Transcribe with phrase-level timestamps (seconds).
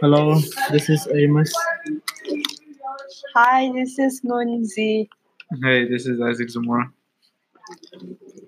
[0.00, 1.52] Hello, this is Amos.
[3.34, 5.08] Hi, this is Ngunzi.
[5.62, 6.90] Hey, this is Isaac Zamora.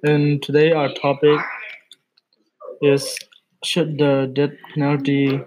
[0.04, 1.38] And today our topic
[2.80, 3.18] is
[3.62, 5.40] should the death penalty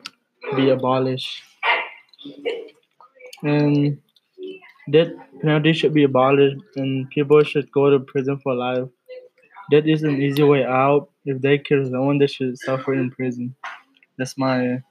[0.55, 1.41] be abolished?
[3.41, 3.97] And
[4.91, 5.09] death
[5.41, 8.87] penalty should be abolished and people should go to prison for life.
[9.71, 11.09] Death is an easy way out.
[11.25, 13.55] If they kill someone, they should suffer in prison.
[14.17, 14.83] That's my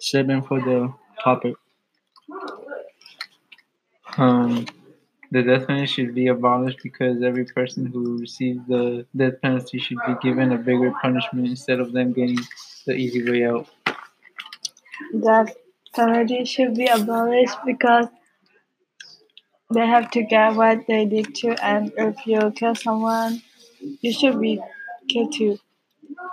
[0.00, 0.92] statement for the
[1.22, 1.54] topic.
[4.16, 4.66] Um,
[5.30, 9.98] the death penalty should be abolished because every person who receives the death penalty should
[10.06, 12.38] be given a bigger punishment instead of them getting
[12.86, 13.68] the easy way out.
[15.22, 15.54] Death
[15.94, 18.06] penalty should be abolished because
[19.72, 23.40] they have to get what they did to, and if you kill someone,
[24.00, 24.60] you should be
[25.08, 25.58] killed too.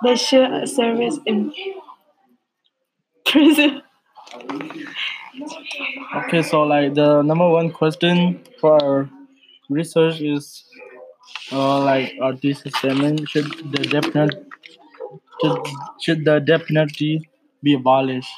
[0.04, 1.54] They should service in
[3.32, 3.82] prison.
[6.16, 9.10] Okay, so like the number one question for our
[9.70, 10.64] research is
[11.52, 14.48] uh, like our thesis statement should the death penalty
[15.42, 15.68] should,
[16.02, 17.30] should the death penalty
[17.62, 18.30] be abolished?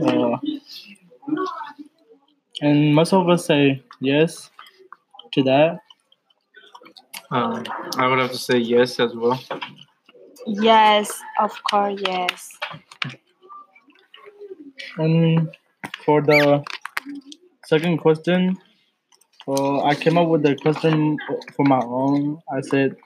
[0.00, 0.36] Uh,
[2.60, 4.50] and most of us say yes
[5.32, 5.78] to that.
[7.30, 7.64] Um,
[7.96, 9.40] I would have to say yes as well.
[10.46, 12.58] Yes, of course, yes.
[14.96, 15.50] And
[16.04, 16.64] for the
[17.66, 18.56] second question,
[19.48, 21.18] uh, I came up with the question
[21.56, 22.40] for my own.
[22.52, 22.96] I said,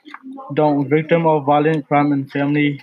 [0.55, 2.81] "Don't victim of violent crime and family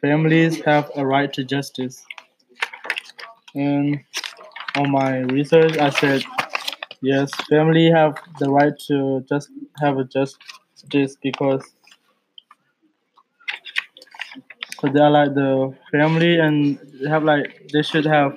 [0.00, 2.06] families have a right to justice?"
[3.54, 4.00] And
[4.76, 6.22] on my research, I said,
[7.02, 10.38] "Yes, family have the right to just have a just
[10.90, 11.73] justice because."
[14.84, 18.36] Cause they are like the family, and they have like they should have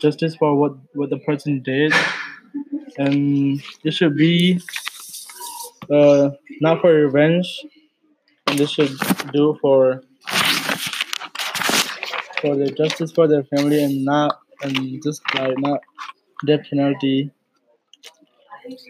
[0.00, 1.92] justice for what what the person did,
[2.98, 4.60] and it should be
[5.90, 6.30] uh
[6.60, 7.64] not for revenge,
[8.46, 8.92] and they should
[9.32, 10.02] do for
[12.40, 15.80] for the justice for their family and not and just like not
[16.46, 17.30] death penalty.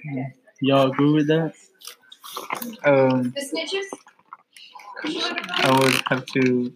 [0.05, 0.29] Yeah.
[0.61, 1.55] Y'all agree with that?
[2.85, 3.35] Um,
[5.03, 6.73] I would have to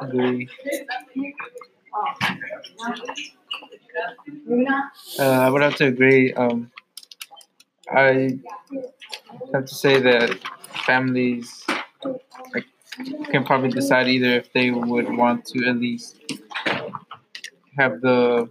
[0.00, 0.48] agree.
[5.18, 6.32] Uh, I would have to agree.
[6.34, 6.70] Um,
[7.90, 8.38] I
[9.52, 10.38] have to say that
[10.86, 11.64] families
[12.54, 12.66] like,
[13.30, 16.18] can probably decide either if they would want to at least
[17.78, 18.48] have the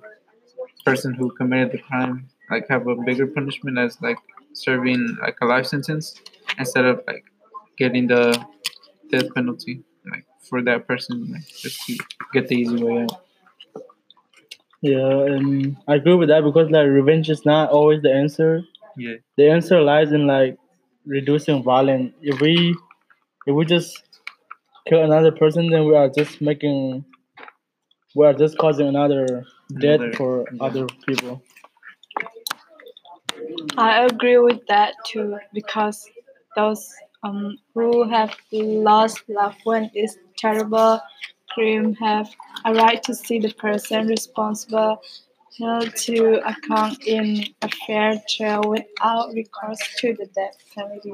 [0.86, 4.18] person who committed the crime like have a bigger punishment as like
[4.54, 6.22] serving like a life sentence
[6.60, 7.26] instead of like
[7.82, 8.24] getting the
[9.12, 9.76] death penalty
[10.12, 11.98] like for that person like just to
[12.34, 13.22] get the easy way out.
[14.82, 18.64] Yeah, and I agree with that because like revenge is not always the answer.
[18.98, 19.16] Yeah.
[19.38, 20.58] The answer lies in like
[21.06, 22.14] reducing violence.
[22.22, 22.76] If we
[23.48, 24.02] if we just
[24.88, 27.06] kill another person, then we are just making
[28.16, 29.44] we are just causing another
[29.80, 30.64] death Another- for yeah.
[30.64, 31.42] other people.
[33.78, 36.10] I agree with that too because
[36.56, 36.88] those
[37.24, 41.00] um, who have lost loved one is terrible.
[41.50, 42.30] Crime have
[42.66, 45.02] a right to see the person responsible
[45.60, 51.14] held to account in a fair trial without recourse to the death penalty.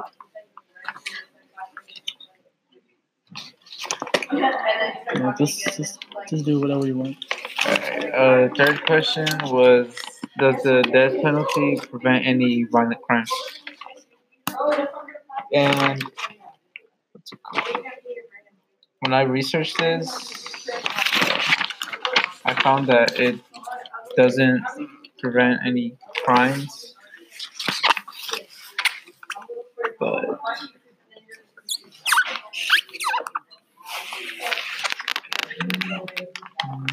[4.34, 7.18] Yeah, just just just do whatever you want.
[7.66, 9.88] Uh, third question was
[10.40, 13.32] Does the death penalty prevent any violent crimes?
[15.54, 16.04] And
[17.14, 17.86] what's it called?
[19.00, 20.66] when I researched this,
[22.44, 23.40] I found that it
[24.16, 24.64] doesn't
[25.20, 26.96] prevent any crimes.
[30.00, 30.26] But
[36.64, 36.86] um,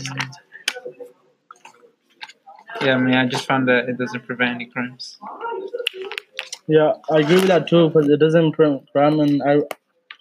[2.81, 5.19] yeah, I mean, I just found that it doesn't prevent any crimes.
[6.67, 9.61] Yeah, I agree with that too because it doesn't crime and I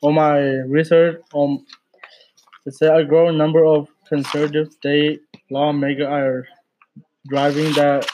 [0.04, 0.40] on my
[0.78, 1.66] research um
[2.66, 6.48] it said a growing number of conservative state lawmakers are
[7.30, 8.08] driving that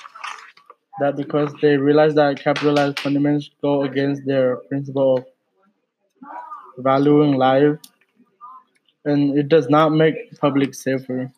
[1.00, 5.26] that because they realize that capitalized fundamentals go against their principle of
[6.78, 7.78] valuing life
[9.06, 11.32] and it does not make public safer.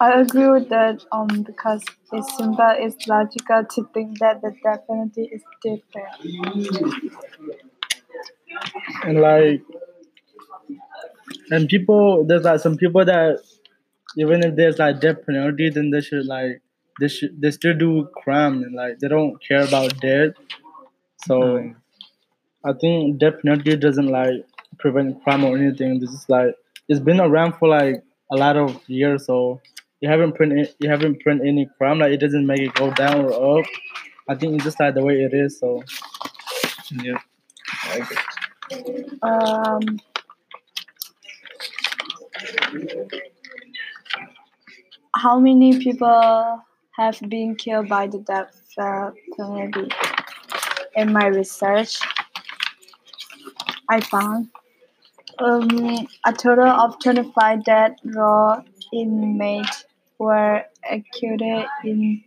[0.00, 4.52] I agree with that um, because it's simple, it's logical to think that the
[4.88, 6.08] penalty is different.
[9.04, 9.62] and like
[11.50, 13.38] and people there's like some people that
[14.16, 16.60] even if there's like death penalty then they should like
[17.00, 20.32] they should they still do crime and like they don't care about death
[21.26, 21.72] so
[22.64, 24.44] i think death penalty doesn't like
[24.78, 26.54] prevent crime or anything this is like
[26.88, 28.02] it's been around for like
[28.32, 29.60] a lot of years so
[30.00, 33.24] you haven't print you haven't print any crime like it doesn't make it go down
[33.26, 33.66] or up
[34.28, 35.82] i think it's just like the way it is so
[36.90, 37.18] Yeah.
[37.84, 38.16] I agree.
[39.22, 40.00] Um,
[45.16, 46.62] how many people
[46.96, 49.88] have been killed by the death uh, penalty?
[50.96, 51.98] In my research,
[53.88, 54.48] I found
[55.38, 58.62] um, a total of 25 death row
[58.92, 59.84] inmates
[60.20, 62.22] were executed in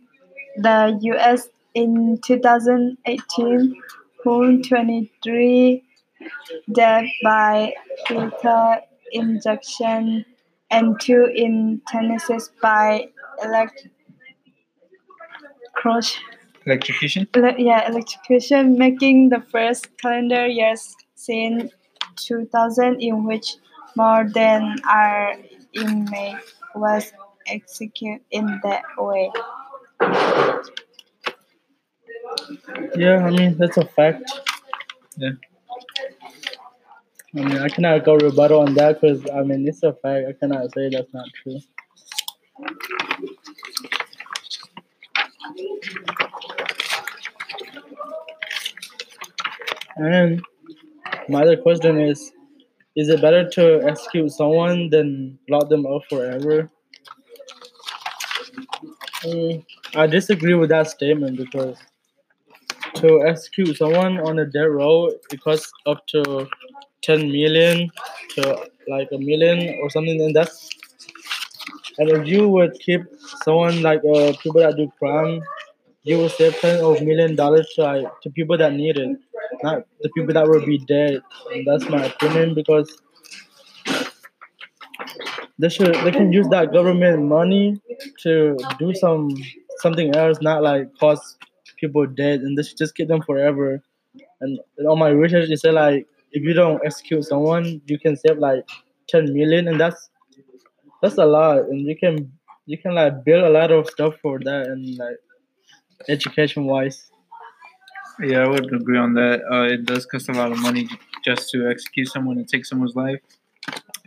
[0.58, 1.48] the U.S.
[1.74, 3.74] in 2018,
[4.22, 5.82] whom 23
[6.72, 7.72] death by
[8.10, 8.76] lethal
[9.12, 10.24] injection
[10.70, 13.08] and two in Tennessee by
[13.42, 13.88] elect-
[15.74, 16.18] cross-
[16.66, 17.28] Electrocution.
[17.34, 20.74] ele- yeah, electrocution, making the first calendar year
[21.14, 21.70] since
[22.16, 23.56] 2000 in which
[23.96, 25.34] more than our
[25.74, 26.36] inmate
[26.74, 27.12] was
[27.46, 29.30] executed in that way.
[32.96, 34.30] yeah i mean that's a fact
[35.16, 35.30] Yeah.
[37.36, 40.26] I mean, I cannot go rebuttal on that because I mean it's a fact.
[40.28, 41.58] I cannot say that's not true.
[49.96, 50.42] And
[51.28, 52.32] my other question is:
[52.96, 56.70] Is it better to execute someone than lock them up forever?
[59.24, 61.76] Mm, I disagree with that statement because
[62.96, 66.46] to execute someone on a death row, it costs up to
[67.02, 67.90] 10 million
[68.30, 70.68] to like a million or something and that's
[71.98, 73.00] and if you would keep
[73.44, 75.40] someone like uh, people that do crime
[76.02, 79.18] you would save ten of million dollars to like, to people that need it
[79.62, 81.20] not the people that will be dead.
[81.52, 83.00] And that's my opinion because
[85.58, 87.80] they should they can use that government money
[88.22, 89.30] to do some
[89.78, 91.36] something else not like cause
[91.76, 93.82] people dead and they should just keep them forever
[94.40, 94.58] and
[94.88, 98.68] on my research it said like if you don't execute someone, you can save like
[99.08, 100.10] ten million, and that's
[101.00, 102.32] that's a lot, and you can
[102.66, 105.16] you can like build a lot of stuff for that, and like
[106.08, 107.10] education wise.
[108.20, 109.42] Yeah, I would agree on that.
[109.50, 110.88] Uh, it does cost a lot of money
[111.24, 113.20] just to execute someone and take someone's life.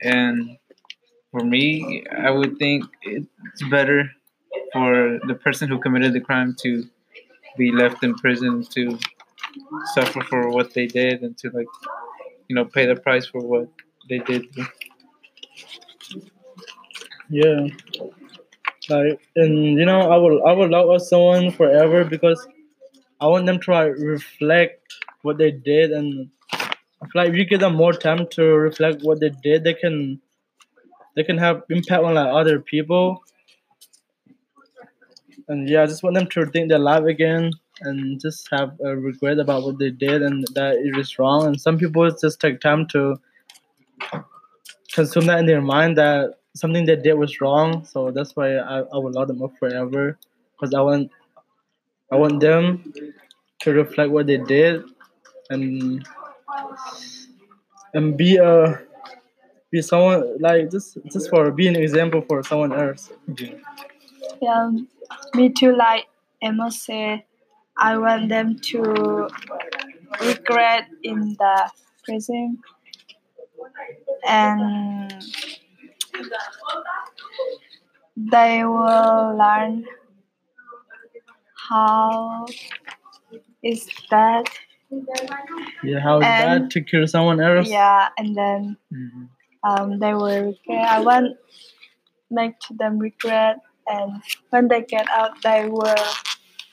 [0.02, 0.58] And
[1.32, 4.10] for me, I would think it's better
[4.74, 6.84] for the person who committed the crime to
[7.58, 8.98] be left in prison to
[9.94, 11.68] suffer for what they did and to like,
[12.48, 13.68] you know, pay the price for what
[14.10, 14.46] they did.
[17.30, 17.68] Yeah,
[18.90, 22.48] like and you know I will I will love someone forever because
[23.20, 24.82] I want them to like reflect
[25.24, 29.04] what they did, and I feel like if you give them more time to reflect
[29.04, 30.22] what they did, they can
[31.18, 33.24] they can have impact on like other people.
[35.48, 38.96] And yeah, I just want them to think their life again and just have a
[38.96, 41.48] regret about what they did and that it is wrong.
[41.48, 43.20] And some people just take time to
[44.94, 47.84] consume that in their mind that something they did was wrong.
[47.84, 50.20] So that's why I, I would love them up forever
[50.54, 51.12] because I want
[52.12, 52.94] I want them
[53.62, 54.84] to reflect what they did
[55.50, 56.08] and
[57.96, 58.87] and be a
[59.72, 63.12] be someone like just just for being an example for someone else.
[64.42, 64.72] Yeah,
[65.36, 65.76] me too.
[65.76, 66.06] Like
[66.42, 67.24] Emma said,
[67.78, 69.28] I want them to
[70.22, 71.72] regret in the
[72.06, 72.60] prison
[74.28, 75.12] and
[78.16, 79.86] they will learn
[81.70, 82.46] how
[83.64, 84.46] is that
[85.84, 87.70] Yeah, how is And- that to kill someone else?
[87.70, 89.28] yeah and then Mhm.
[89.64, 91.36] Um, they will regret i want
[92.30, 95.96] make them regret and when they get out they will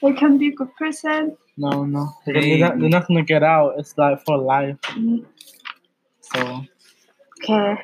[0.04, 1.34] they can be good person.
[1.56, 2.12] No, no.
[2.26, 3.76] They're, they're not, they're not gonna get out.
[3.78, 4.76] It's like for life.
[4.90, 5.24] Mm,
[6.20, 6.62] So.
[7.42, 7.80] Okay.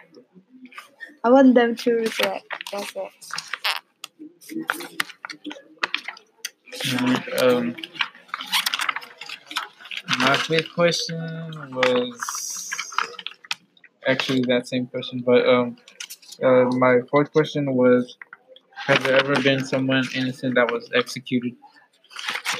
[1.24, 2.42] I want them to regret.
[2.72, 3.10] That's it.
[6.92, 7.76] And, um,
[10.18, 12.59] my fifth question was
[14.06, 15.76] actually that same question, but um,
[16.42, 18.16] uh, my fourth question was:
[18.74, 21.54] Has there ever been someone innocent that was executed,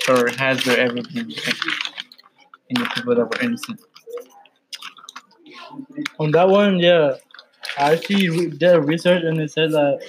[0.09, 1.31] or has there ever been
[2.71, 3.81] any people that were innocent?
[6.19, 7.15] On that one, yeah,
[7.79, 10.01] I actually re- did research and it said that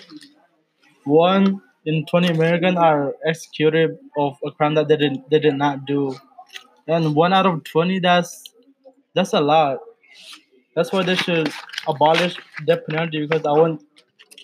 [1.06, 5.86] one in twenty Americans are executed of a crime that they did they did not
[5.86, 6.16] do,
[6.88, 8.44] and one out of twenty that's
[9.14, 9.80] that's a lot.
[10.76, 11.52] That's why they should
[11.88, 13.84] abolish death penalty because I want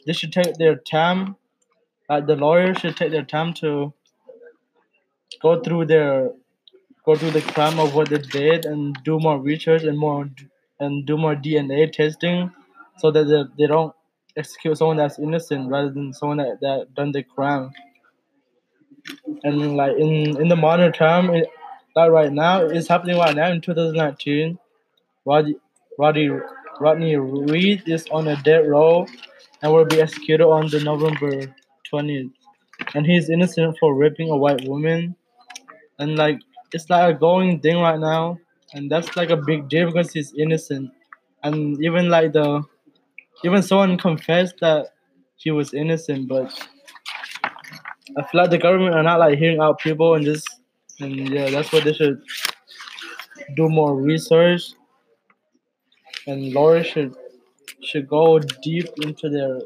[0.06, 1.36] they should take their time.
[2.10, 3.94] Like the lawyers should take their time to
[5.42, 6.32] go through their
[7.06, 10.30] go through the crime of what they did and do more research and more
[10.80, 12.52] and do more DNA testing
[12.98, 13.94] so that they, they don't
[14.38, 17.72] execute someone that's innocent rather than someone that, that done the crime.
[19.44, 21.48] And like in in the modern time, it,
[21.96, 24.58] like right now, it's happening right now in 2019.
[25.26, 25.56] Rodney
[25.98, 26.30] Rodney
[26.80, 29.06] Rodney Reed is on a death row
[29.62, 31.54] and will be executed on the November
[31.92, 32.32] 20th.
[32.94, 35.16] And he's innocent for raping a white woman.
[36.00, 36.40] And like
[36.74, 38.38] it's like a going thing right now,
[38.74, 40.92] and that's like a big deal because he's innocent.
[41.44, 42.64] And even like the
[43.44, 44.90] even someone confessed that
[45.38, 46.52] he was innocent, but
[48.18, 50.48] I feel like the government are not like hearing out people and just
[51.00, 52.22] and yeah, that's what they should
[53.56, 54.74] do more research
[56.28, 57.16] and lawyers should
[57.82, 59.60] should go deep into their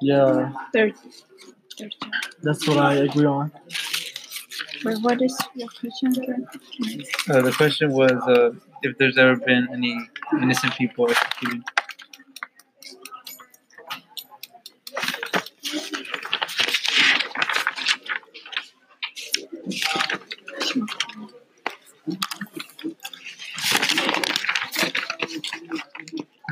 [0.00, 0.94] yeah, Third.
[1.76, 1.94] Third.
[2.42, 3.50] that's what I agree on.
[4.84, 6.46] Wait, what is your question again?
[7.28, 8.52] Uh, the question was uh,
[8.82, 9.98] if there's ever been any
[10.40, 11.62] innocent people executed.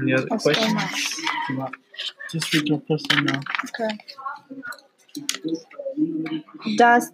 [0.06, 0.72] Any other Oh, questions?
[1.48, 1.72] Thomas.
[2.30, 3.40] Just read your question now.
[3.64, 3.98] Okay.
[6.76, 7.10] Does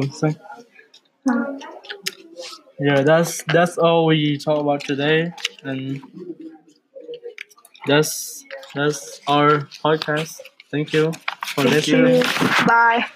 [0.00, 0.34] Say.
[2.80, 5.32] Yeah, that's that's all we talk about today,
[5.62, 6.00] and
[7.86, 8.44] that's
[8.74, 10.40] that's our podcast.
[10.70, 11.12] Thank you
[11.54, 12.22] for thank listening.
[12.22, 12.24] you.
[12.66, 13.06] Bye.